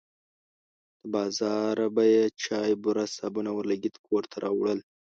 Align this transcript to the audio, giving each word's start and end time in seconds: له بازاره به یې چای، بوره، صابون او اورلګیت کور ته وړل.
له 1.01 1.07
بازاره 1.13 1.87
به 1.95 2.03
یې 2.13 2.25
چای، 2.43 2.71
بوره، 2.81 3.05
صابون 3.17 3.45
او 3.49 3.55
اورلګیت 3.57 3.95
کور 4.05 4.23
ته 4.31 4.37
وړل. 4.57 4.79